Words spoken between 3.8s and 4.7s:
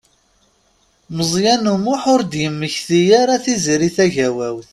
Tagawawt.